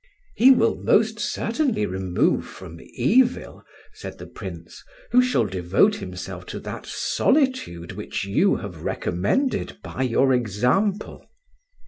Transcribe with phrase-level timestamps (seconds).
[0.33, 3.63] "He will most certainly remove from evil,"
[3.93, 10.01] said the Prince, "who shall devote himself to that solitude which you have recommended by
[10.01, 11.29] your example."